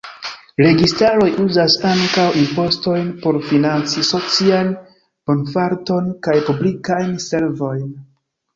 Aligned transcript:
Registaroj 0.59 1.27
uzas 1.43 1.75
ankaŭ 1.89 2.23
impostojn 2.45 3.11
por 3.27 3.39
financi 3.51 4.07
socian 4.09 4.73
bonfarton 5.33 6.11
kaj 6.29 6.39
publikajn 6.51 7.17
servojn. 7.31 7.89